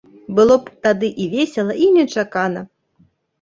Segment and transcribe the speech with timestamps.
[0.37, 2.65] Было б тады і весела, і нечакана.